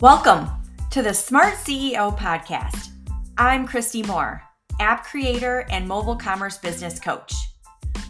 [0.00, 0.48] Welcome
[0.92, 2.88] to the Smart CEO podcast.
[3.36, 4.42] I'm Christie Moore,
[4.80, 7.34] app creator and mobile commerce business coach.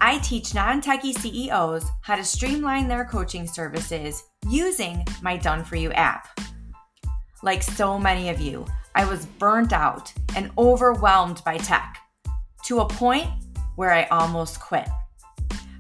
[0.01, 5.75] I teach non techie CEOs how to streamline their coaching services using my Done For
[5.75, 6.39] You app.
[7.43, 11.99] Like so many of you, I was burnt out and overwhelmed by tech
[12.67, 13.27] to a point
[13.75, 14.89] where I almost quit.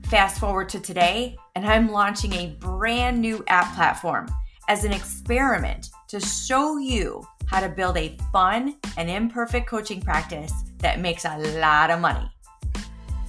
[0.06, 4.26] Fast forward to today, and I'm launching a brand new app platform
[4.66, 10.52] as an experiment to show you how to build a fun and imperfect coaching practice
[10.78, 12.28] that makes a lot of money.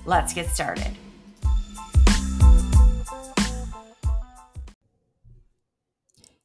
[0.08, 0.98] Let's get started.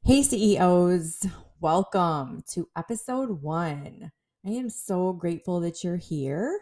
[0.05, 1.27] Hey, CEOs,
[1.63, 4.13] welcome to episode one.
[4.45, 6.61] I am so grateful that you're here.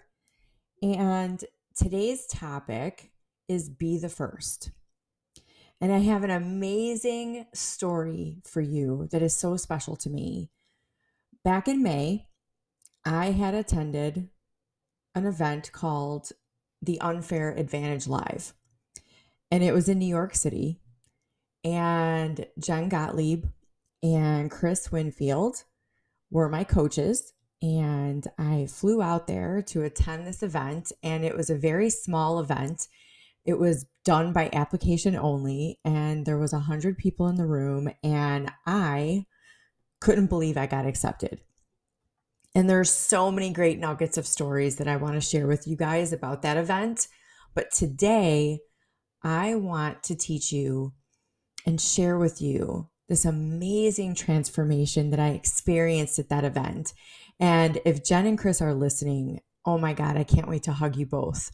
[0.85, 1.45] And
[1.77, 3.11] today's topic
[3.49, 4.71] is Be the First.
[5.85, 10.49] And I have an amazing story for you that is so special to me.
[11.45, 12.29] Back in May,
[13.05, 14.31] I had attended
[15.15, 16.31] an event called
[16.81, 18.55] the Unfair Advantage Live.
[19.51, 20.81] And it was in New York City.
[21.65, 23.45] And Jen Gottlieb
[24.03, 25.65] and Chris Winfield
[26.31, 27.35] were my coaches.
[27.61, 30.93] And I flew out there to attend this event.
[31.03, 32.89] And it was a very small event.
[33.45, 37.91] It was done by application only, and there was a hundred people in the room,
[38.03, 39.27] and I
[40.01, 41.41] couldn't believe I got accepted.
[42.55, 45.77] And there's so many great nuggets of stories that I want to share with you
[45.77, 47.09] guys about that event.
[47.55, 48.61] But today,
[49.23, 50.93] I want to teach you
[51.67, 56.93] and share with you this amazing transformation that I experienced at that event.
[57.41, 60.97] And if Jen and Chris are listening, oh my God, I can't wait to hug
[60.97, 61.51] you both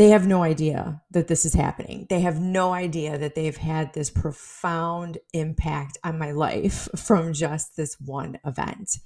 [0.00, 2.06] they have no idea that this is happening.
[2.08, 7.76] They have no idea that they've had this profound impact on my life from just
[7.76, 8.96] this one event.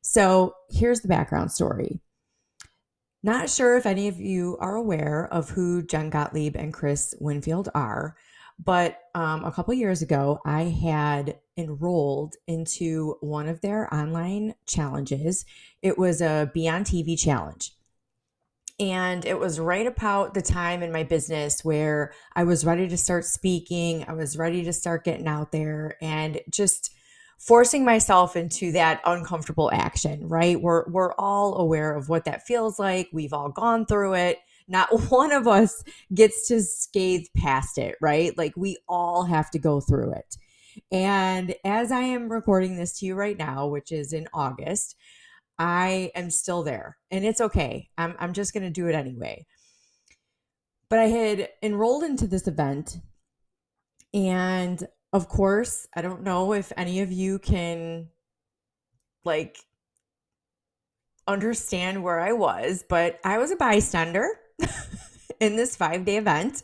[0.00, 2.00] So here's the background story.
[3.22, 7.68] Not sure if any of you are aware of who Jen Gottlieb and Chris Winfield
[7.72, 8.16] are,
[8.58, 15.44] but um, a couple years ago, I had enrolled into one of their online challenges.
[15.80, 17.70] It was a Be On TV challenge.
[18.80, 22.96] And it was right about the time in my business where I was ready to
[22.96, 24.04] start speaking.
[24.08, 26.90] I was ready to start getting out there and just
[27.38, 30.60] forcing myself into that uncomfortable action, right?
[30.60, 33.08] We're we're all aware of what that feels like.
[33.12, 34.38] We've all gone through it.
[34.66, 38.36] Not one of us gets to scathe past it, right?
[38.36, 40.36] Like we all have to go through it.
[40.90, 44.96] And as I am recording this to you right now, which is in August,
[45.58, 47.90] I am still there and it's okay.
[47.96, 49.46] I'm, I'm just going to do it anyway.
[50.88, 52.98] But I had enrolled into this event.
[54.12, 58.08] And of course, I don't know if any of you can
[59.24, 59.58] like
[61.26, 64.28] understand where I was, but I was a bystander
[65.40, 66.62] in this five day event,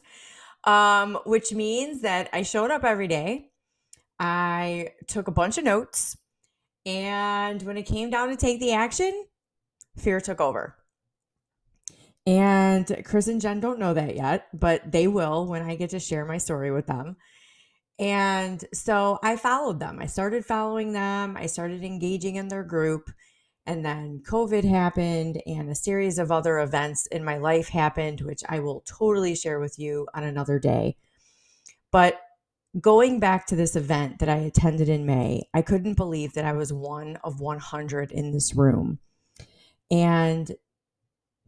[0.64, 3.50] um, which means that I showed up every day.
[4.18, 6.16] I took a bunch of notes.
[6.86, 9.26] And when it came down to take the action,
[9.96, 10.76] fear took over.
[12.26, 15.98] And Chris and Jen don't know that yet, but they will when I get to
[15.98, 17.16] share my story with them.
[17.98, 19.98] And so I followed them.
[20.00, 21.36] I started following them.
[21.36, 23.10] I started engaging in their group.
[23.66, 28.42] And then COVID happened, and a series of other events in my life happened, which
[28.48, 30.96] I will totally share with you on another day.
[31.92, 32.20] But
[32.78, 36.52] going back to this event that I attended in May, I couldn't believe that I
[36.52, 38.98] was one of 100 in this room.
[39.90, 40.52] And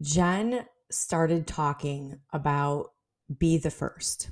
[0.01, 2.91] Jen started talking about
[3.39, 4.31] be the first.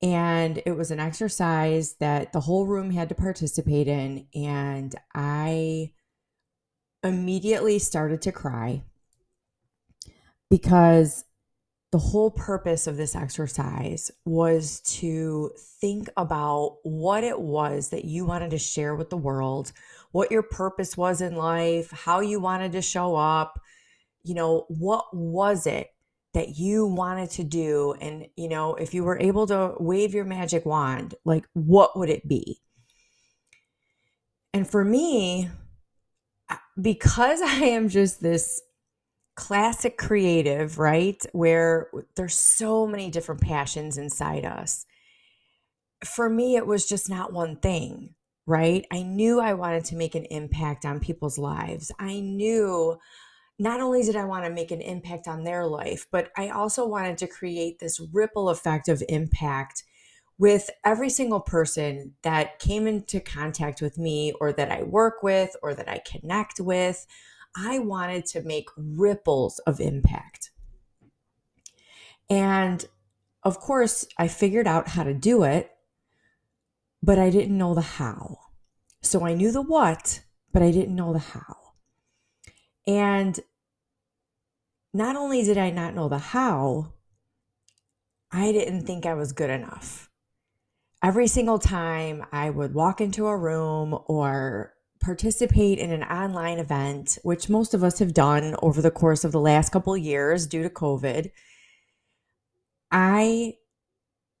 [0.00, 4.26] And it was an exercise that the whole room had to participate in.
[4.34, 5.92] And I
[7.02, 8.82] immediately started to cry
[10.50, 11.24] because
[11.92, 18.24] the whole purpose of this exercise was to think about what it was that you
[18.24, 19.72] wanted to share with the world,
[20.10, 23.60] what your purpose was in life, how you wanted to show up.
[24.24, 25.90] You know, what was it
[26.32, 27.94] that you wanted to do?
[28.00, 32.08] And, you know, if you were able to wave your magic wand, like what would
[32.08, 32.62] it be?
[34.54, 35.50] And for me,
[36.80, 38.62] because I am just this
[39.34, 41.24] classic creative, right?
[41.32, 44.86] Where there's so many different passions inside us.
[46.04, 48.14] For me, it was just not one thing,
[48.46, 48.84] right?
[48.90, 51.92] I knew I wanted to make an impact on people's lives.
[51.98, 52.98] I knew
[53.58, 56.86] not only did I want to make an impact on their life, but I also
[56.86, 59.84] wanted to create this ripple effect of impact
[60.38, 65.54] with every single person that came into contact with me or that I work with
[65.62, 67.06] or that I connect with.
[67.56, 70.50] I wanted to make ripples of impact.
[72.30, 72.84] And
[73.42, 75.70] of course, I figured out how to do it,
[77.02, 78.38] but I didn't know the how.
[79.02, 80.20] So I knew the what,
[80.52, 81.56] but I didn't know the how.
[82.86, 83.38] And
[84.94, 86.92] not only did I not know the how,
[88.30, 90.10] I didn't think I was good enough
[91.02, 94.71] every single time I would walk into a room or
[95.02, 99.32] participate in an online event, which most of us have done over the course of
[99.32, 101.30] the last couple years due to COVID,
[102.90, 103.56] I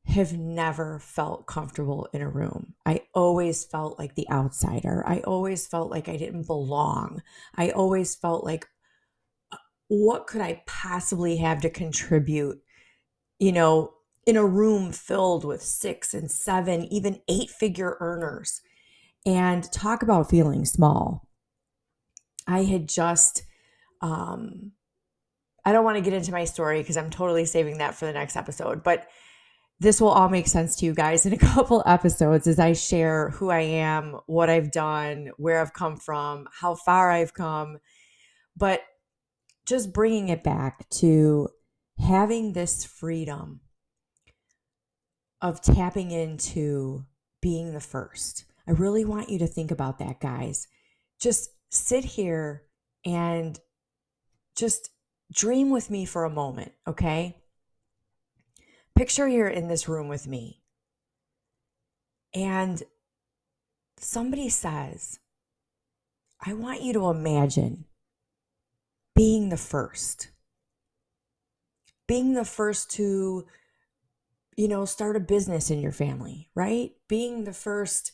[0.06, 2.74] have never felt comfortable in a room.
[2.86, 5.04] I always felt like the outsider.
[5.06, 7.22] I always felt like I didn't belong.
[7.56, 8.66] I always felt like,
[9.52, 12.62] uh, what could I possibly have to contribute?
[13.38, 13.92] You know,
[14.26, 18.61] in a room filled with six and seven, even eight figure earners
[19.24, 21.28] and talk about feeling small.
[22.46, 23.44] I had just,
[24.00, 24.72] um,
[25.64, 28.12] I don't want to get into my story because I'm totally saving that for the
[28.12, 29.06] next episode, but
[29.78, 33.30] this will all make sense to you guys in a couple episodes as I share
[33.30, 37.78] who I am, what I've done, where I've come from, how far I've come.
[38.56, 38.82] But
[39.66, 41.48] just bringing it back to
[41.98, 43.60] having this freedom
[45.40, 47.04] of tapping into
[47.40, 48.44] being the first.
[48.66, 50.68] I really want you to think about that, guys.
[51.20, 52.62] Just sit here
[53.04, 53.58] and
[54.56, 54.90] just
[55.32, 57.38] dream with me for a moment, okay?
[58.94, 60.62] Picture you're in this room with me
[62.34, 62.82] and
[63.98, 65.18] somebody says,
[66.44, 67.86] I want you to imagine
[69.14, 70.30] being the first,
[72.06, 73.46] being the first to
[74.56, 76.92] you know, start a business in your family, right?
[77.08, 78.12] Being the first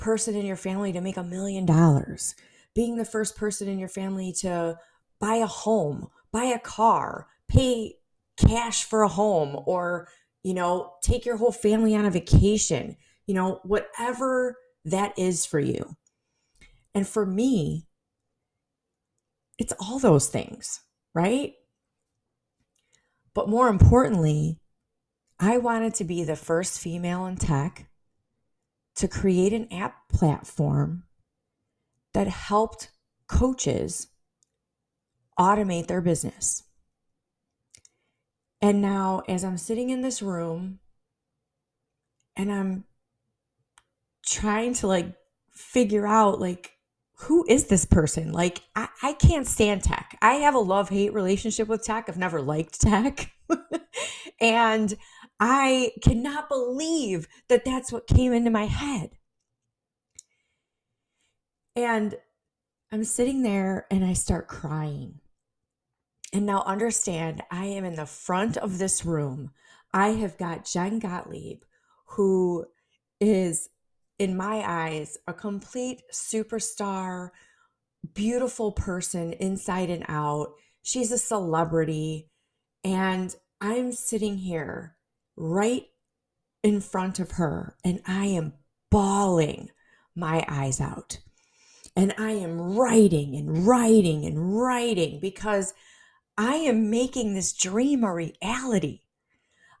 [0.00, 2.34] person in your family to make a million dollars,
[2.74, 4.76] being the first person in your family to
[5.20, 7.94] buy a home, buy a car, pay
[8.36, 10.08] cash for a home, or,
[10.42, 15.60] you know, take your whole family on a vacation, you know, whatever that is for
[15.60, 15.96] you.
[16.94, 17.86] And for me,
[19.58, 20.80] it's all those things,
[21.14, 21.52] right?
[23.34, 24.58] But more importantly,
[25.38, 27.89] I wanted to be the first female in tech
[29.00, 31.04] to create an app platform
[32.12, 32.90] that helped
[33.28, 34.08] coaches
[35.38, 36.64] automate their business.
[38.60, 40.80] And now, as I'm sitting in this room
[42.36, 42.84] and I'm
[44.26, 45.14] trying to like
[45.50, 46.72] figure out, like,
[47.20, 48.32] who is this person?
[48.32, 50.18] Like, I, I can't stand tech.
[50.20, 52.10] I have a love hate relationship with tech.
[52.10, 53.32] I've never liked tech.
[54.42, 54.94] and
[55.40, 59.12] I cannot believe that that's what came into my head.
[61.74, 62.16] And
[62.92, 65.20] I'm sitting there and I start crying.
[66.32, 69.52] And now understand, I am in the front of this room.
[69.94, 71.62] I have got Jen Gottlieb,
[72.06, 72.66] who
[73.18, 73.70] is,
[74.18, 77.30] in my eyes, a complete superstar,
[78.12, 80.52] beautiful person inside and out.
[80.82, 82.28] She's a celebrity.
[82.84, 84.96] And I'm sitting here
[85.36, 85.86] right
[86.62, 88.54] in front of her and I am
[88.90, 89.70] bawling
[90.14, 91.20] my eyes out.
[91.96, 95.74] And I am writing and writing and writing because
[96.38, 99.00] I am making this dream a reality.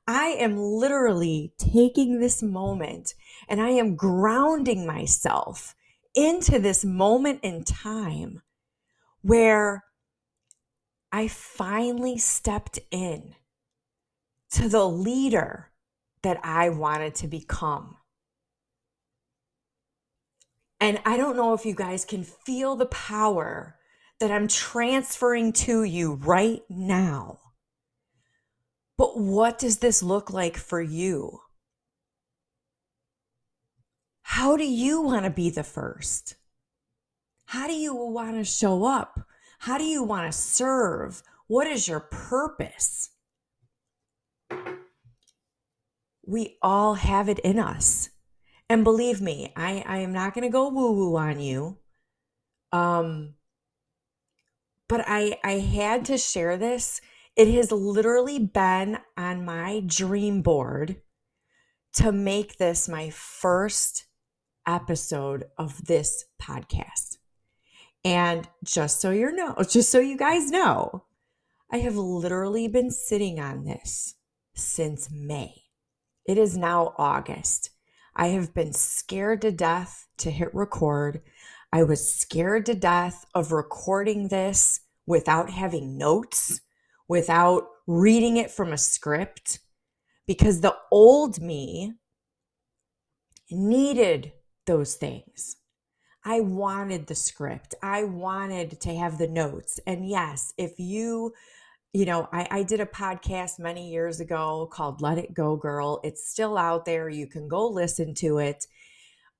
[0.06, 3.14] I am literally taking this moment
[3.48, 5.74] and I am grounding myself
[6.14, 8.42] into this moment in time
[9.22, 9.84] where
[11.12, 13.34] I finally stepped in
[14.52, 15.70] to the leader
[16.22, 17.96] that I wanted to become.
[20.80, 23.76] And I don't know if you guys can feel the power
[24.18, 27.38] that I'm transferring to you right now.
[28.96, 31.40] But what does this look like for you?
[34.22, 36.36] How do you want to be the first?
[37.46, 39.20] How do you want to show up?
[39.60, 41.22] How do you want to serve?
[41.46, 43.09] What is your purpose?
[46.30, 48.08] We all have it in us.
[48.68, 51.78] And believe me, I, I am not going to go woo woo on you.
[52.70, 53.34] Um,
[54.88, 57.00] but I, I had to share this.
[57.34, 61.02] It has literally been on my dream board
[61.94, 64.06] to make this my first
[64.68, 67.16] episode of this podcast.
[68.04, 71.06] And just so you know, just so you guys know,
[71.72, 74.14] I have literally been sitting on this
[74.54, 75.69] since May.
[76.26, 77.70] It is now August.
[78.14, 81.22] I have been scared to death to hit record.
[81.72, 86.60] I was scared to death of recording this without having notes,
[87.08, 89.60] without reading it from a script,
[90.26, 91.94] because the old me
[93.50, 94.32] needed
[94.66, 95.56] those things.
[96.24, 97.74] I wanted the script.
[97.82, 99.80] I wanted to have the notes.
[99.86, 101.32] And yes, if you,
[101.92, 106.00] you know, I, I did a podcast many years ago called Let It Go Girl.
[106.04, 107.08] It's still out there.
[107.08, 108.66] You can go listen to it.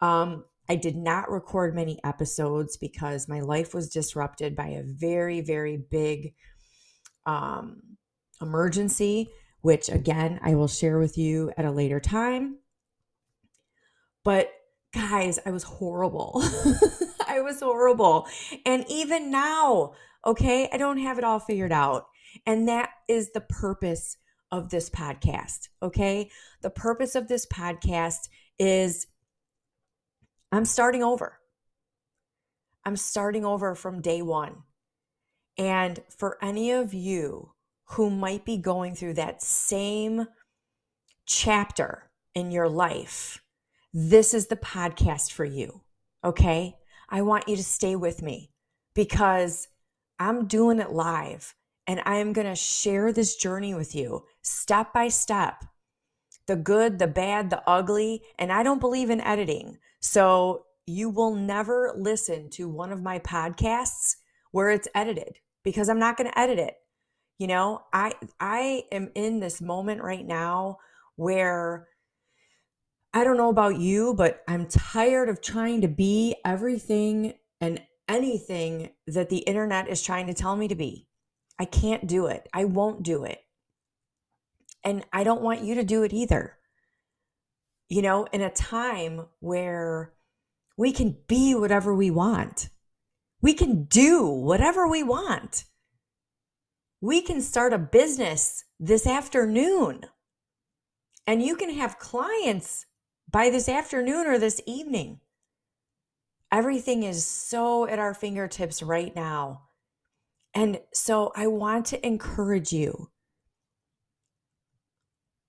[0.00, 5.40] Um, I did not record many episodes because my life was disrupted by a very,
[5.40, 6.34] very big
[7.24, 7.82] um,
[8.40, 9.30] emergency,
[9.62, 12.58] which again, I will share with you at a later time.
[14.24, 14.52] But
[14.92, 16.40] guys, I was horrible.
[17.28, 18.26] I was horrible.
[18.66, 19.94] And even now,
[20.26, 22.06] okay, I don't have it all figured out.
[22.46, 24.16] And that is the purpose
[24.50, 26.30] of this podcast, okay?
[26.62, 29.06] The purpose of this podcast is
[30.52, 31.38] I'm starting over.
[32.84, 34.62] I'm starting over from day one.
[35.56, 37.52] And for any of you
[37.84, 40.26] who might be going through that same
[41.26, 43.42] chapter in your life,
[43.92, 45.82] this is the podcast for you.
[46.24, 46.76] Okay.
[47.08, 48.50] I want you to stay with me
[48.94, 49.68] because
[50.18, 51.54] I'm doing it live
[51.90, 55.64] and I am going to share this journey with you step by step
[56.46, 58.22] the good, the bad, the ugly.
[58.38, 59.76] And I don't believe in editing.
[59.98, 64.14] So you will never listen to one of my podcasts
[64.52, 66.74] where it's edited because I'm not going to edit it.
[67.38, 70.78] You know, I I am in this moment right now
[71.16, 71.88] where
[73.12, 78.90] I don't know about you, but I'm tired of trying to be everything and anything
[79.08, 81.08] that the internet is trying to tell me to be.
[81.60, 82.48] I can't do it.
[82.54, 83.38] I won't do it.
[84.82, 86.56] And I don't want you to do it either.
[87.90, 90.14] You know, in a time where
[90.78, 92.70] we can be whatever we want,
[93.42, 95.64] we can do whatever we want.
[97.02, 100.06] We can start a business this afternoon
[101.26, 102.86] and you can have clients
[103.30, 105.20] by this afternoon or this evening.
[106.50, 109.64] Everything is so at our fingertips right now.
[110.54, 113.10] And so I want to encourage you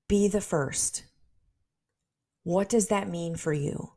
[0.07, 1.03] be the first.
[2.43, 3.93] What does that mean for you?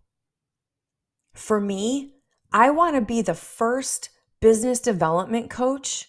[1.34, 2.14] For me,
[2.52, 6.08] I want to be the first business development coach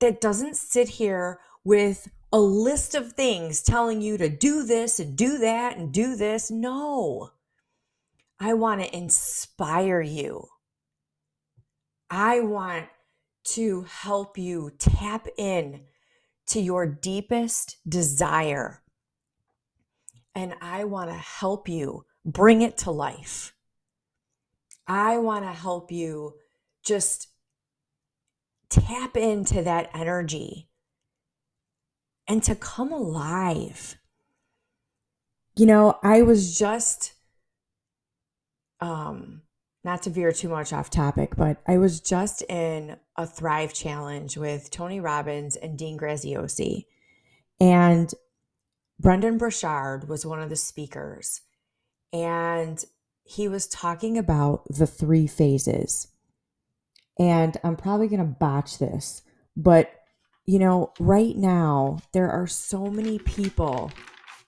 [0.00, 5.16] that doesn't sit here with a list of things telling you to do this and
[5.16, 6.50] do that and do this.
[6.50, 7.32] No.
[8.40, 10.48] I want to inspire you.
[12.08, 12.86] I want
[13.44, 15.82] to help you tap in
[16.46, 18.82] to your deepest desire.
[20.34, 23.54] And I want to help you bring it to life.
[24.86, 26.34] I want to help you
[26.84, 27.28] just
[28.68, 30.68] tap into that energy
[32.26, 33.96] and to come alive.
[35.54, 37.14] You know, I was just
[38.80, 39.41] um
[39.84, 44.36] not to veer too much off topic, but I was just in a Thrive challenge
[44.36, 46.86] with Tony Robbins and Dean Graziosi.
[47.60, 48.12] And
[49.00, 51.40] Brendon Burchard was one of the speakers.
[52.12, 52.84] And
[53.24, 56.08] he was talking about the three phases.
[57.18, 59.22] And I'm probably going to botch this,
[59.56, 59.92] but
[60.44, 63.92] you know, right now there are so many people,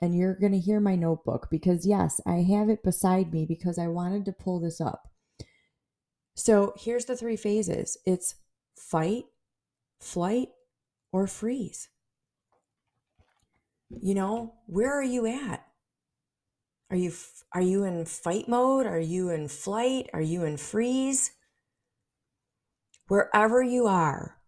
[0.01, 3.79] and you're going to hear my notebook because, yes, I have it beside me because
[3.79, 5.09] I wanted to pull this up.
[6.35, 8.35] So here's the three phases it's
[8.77, 9.25] fight,
[10.01, 10.49] flight,
[11.13, 11.89] or freeze.
[13.91, 15.65] You know, where are you at?
[16.91, 17.13] Are you
[17.53, 18.87] are you in fight mode?
[18.87, 20.11] Are you in flight?
[20.13, 21.31] Are you in freeze?
[23.07, 24.39] Wherever you are,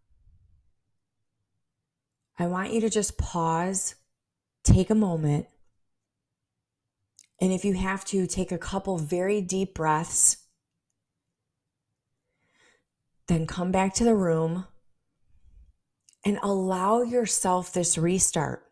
[2.38, 3.94] I want you to just pause,
[4.64, 5.46] take a moment,
[7.40, 10.38] and if you have to, take a couple very deep breaths.
[13.28, 14.66] Then come back to the room
[16.24, 18.62] and allow yourself this restart.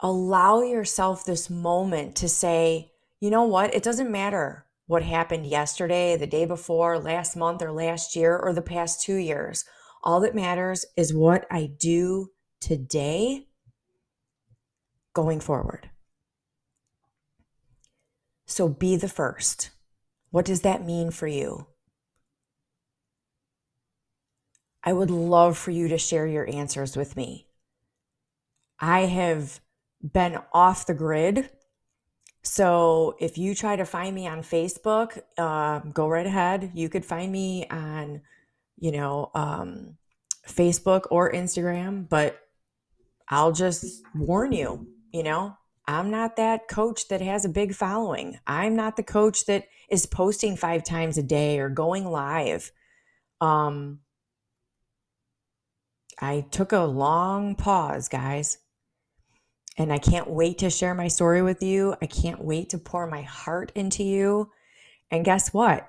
[0.00, 3.74] Allow yourself this moment to say, you know what?
[3.74, 8.52] It doesn't matter what happened yesterday, the day before, last month, or last year, or
[8.52, 9.64] the past two years.
[10.04, 13.48] All that matters is what I do today
[15.12, 15.90] going forward.
[18.44, 19.70] So be the first.
[20.30, 21.66] What does that mean for you?
[24.86, 27.48] I would love for you to share your answers with me.
[28.78, 29.60] I have
[30.00, 31.50] been off the grid.
[32.42, 36.70] So if you try to find me on Facebook, uh, go right ahead.
[36.72, 38.22] You could find me on,
[38.78, 39.96] you know, um,
[40.46, 42.38] Facebook or Instagram, but
[43.28, 45.56] I'll just warn you, you know,
[45.88, 48.38] I'm not that coach that has a big following.
[48.46, 52.70] I'm not the coach that is posting five times a day or going live.
[53.40, 54.00] Um,
[56.18, 58.58] I took a long pause, guys.
[59.78, 61.94] And I can't wait to share my story with you.
[62.00, 64.50] I can't wait to pour my heart into you.
[65.10, 65.88] And guess what?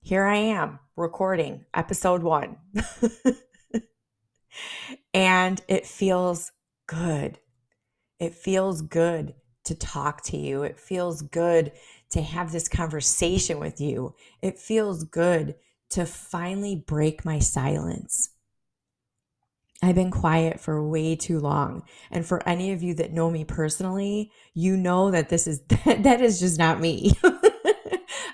[0.00, 2.56] Here I am recording episode one.
[5.14, 6.52] and it feels
[6.86, 7.38] good.
[8.18, 9.34] It feels good
[9.64, 10.62] to talk to you.
[10.62, 11.72] It feels good
[12.10, 14.14] to have this conversation with you.
[14.40, 15.56] It feels good
[15.90, 18.30] to finally break my silence.
[19.82, 21.84] I've been quiet for way too long.
[22.10, 26.20] And for any of you that know me personally, you know that this is that
[26.20, 27.12] is just not me.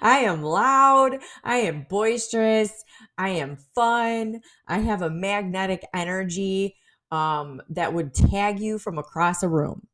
[0.01, 2.85] I am loud, I am boisterous,
[3.17, 6.77] I am fun, I have a magnetic energy
[7.11, 9.87] um, that would tag you from across a room.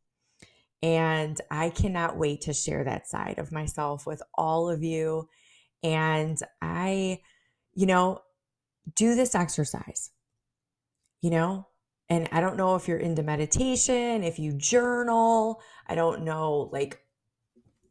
[0.83, 5.28] And I cannot wait to share that side of myself with all of you.
[5.83, 7.21] And I,
[7.75, 8.21] you know,
[8.97, 10.11] do this exercise
[11.20, 11.66] you know?
[12.08, 17.00] And I don't know if you're into meditation, if you journal, I don't know like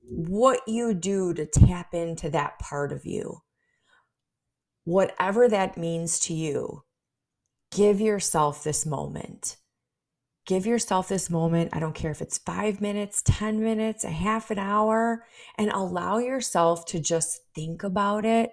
[0.09, 3.41] what you do to tap into that part of you.
[4.83, 6.83] Whatever that means to you,
[7.71, 9.57] give yourself this moment.
[10.45, 11.69] Give yourself this moment.
[11.73, 15.23] I don't care if it's five minutes, 10 minutes, a half an hour,
[15.57, 18.49] and allow yourself to just think about it.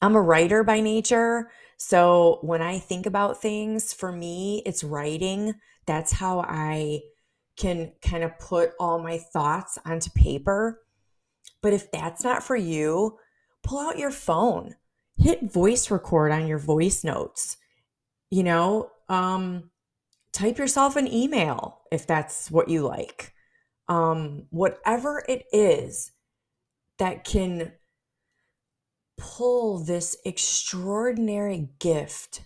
[0.00, 1.50] I'm a writer by nature.
[1.78, 5.54] So when I think about things, for me, it's writing.
[5.86, 7.00] That's how I
[7.56, 10.82] can kind of put all my thoughts onto paper.
[11.62, 13.18] But if that's not for you,
[13.62, 14.74] pull out your phone,
[15.16, 17.56] hit voice record on your voice notes.
[18.30, 19.70] You know, um,
[20.32, 23.32] type yourself an email if that's what you like.
[23.88, 26.12] Um, whatever it is
[26.98, 27.72] that can
[29.18, 32.42] pull this extraordinary gift.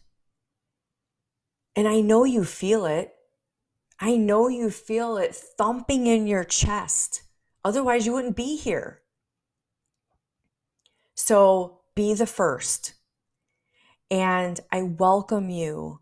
[1.76, 3.14] And I know you feel it.
[4.00, 7.22] I know you feel it thumping in your chest.
[7.64, 9.02] Otherwise, you wouldn't be here.
[11.14, 12.94] So be the first.
[14.10, 16.00] And I welcome you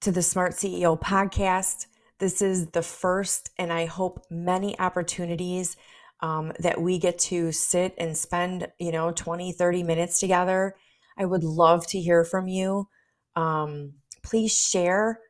[0.00, 1.86] to the Smart CEO podcast.
[2.18, 5.76] This is the first, and I hope many opportunities
[6.22, 10.76] um, that we get to sit and spend, you know, 20, 30 minutes together.
[11.18, 12.88] I would love to hear from you.
[13.36, 15.20] Um, please share,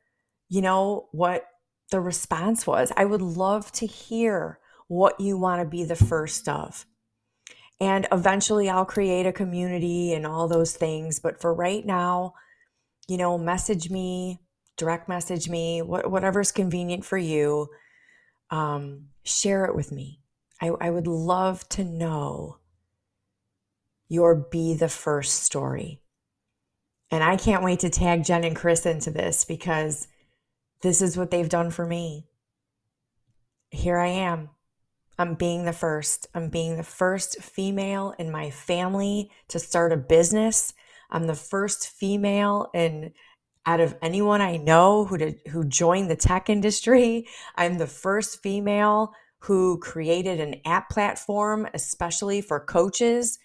[0.49, 1.45] you know, what
[1.91, 2.93] the response was.
[2.97, 6.87] I would love to hear what you want to be the first of.
[7.81, 11.19] And eventually I'll create a community and all those things.
[11.19, 12.35] But for right now,
[13.09, 14.41] you know, message me,
[14.77, 17.69] direct message me, whatever's convenient for you.
[18.51, 20.21] Um, share it with me.
[20.61, 22.59] I, I would love to know
[24.09, 26.01] your be the first story.
[27.11, 30.09] And I can't wait to tag Jen and Chris into this because
[30.83, 32.27] this is what they've done for me.
[33.71, 34.51] Here I am.
[35.19, 36.29] I'm being the first.
[36.35, 40.73] I'm being the first female in my family to start a business.
[41.11, 43.13] I'm the first female in
[43.67, 47.27] out of anyone I know who did, who joined the tech industry.
[47.57, 53.39] I'm the first female who created an app platform, especially for coaches.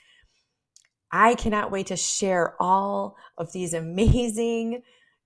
[1.12, 4.82] I cannot wait to share all of these amazing,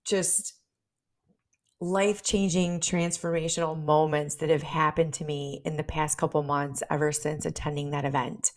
[0.05, 0.53] just
[1.81, 7.11] life changing, transformational moments that have happened to me in the past couple months ever
[7.11, 8.51] since attending that event.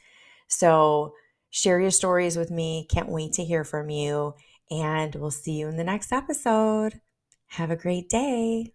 [0.48, 1.14] So,
[1.50, 2.86] share your stories with me.
[2.90, 4.34] Can't wait to hear from you.
[4.70, 7.00] And we'll see you in the next episode.
[7.48, 8.72] Have a great day.